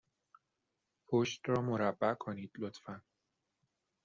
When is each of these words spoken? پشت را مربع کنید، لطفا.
پشت 1.07 1.41
را 1.49 1.61
مربع 1.61 2.13
کنید، 2.13 2.51
لطفا. 2.57 3.01